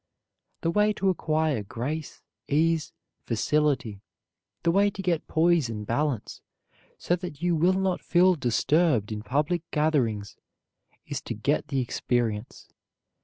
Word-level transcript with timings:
The 0.61 0.71
way 0.71 0.93
to 0.93 1.09
acquire 1.09 1.61
grace, 1.61 2.23
ease, 2.47 2.91
facility, 3.23 4.01
the 4.63 4.71
way 4.71 4.89
to 4.89 4.99
get 5.03 5.27
poise 5.27 5.69
and 5.69 5.85
balance 5.85 6.41
so 6.97 7.15
that 7.17 7.43
you 7.43 7.55
will 7.55 7.73
not 7.73 8.01
feel 8.01 8.33
disturbed 8.33 9.11
in 9.11 9.21
public 9.21 9.61
gatherings, 9.69 10.37
is 11.05 11.21
to 11.21 11.35
get 11.35 11.67
the 11.67 11.81
experience. 11.81 12.67